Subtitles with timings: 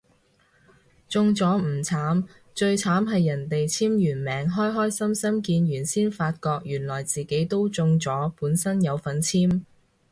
[1.07, 9.61] 中咗唔慘，最慘係人哋簽完名開開心心見完先發覺原來自己都中咗本身有份簽